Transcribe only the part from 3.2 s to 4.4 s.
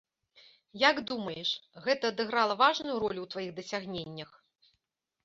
ў тваіх дасягненнях?